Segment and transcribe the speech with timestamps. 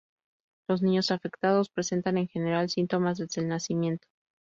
[0.67, 4.07] Los niños afectados presentan en general síntomas desde el nacimiento.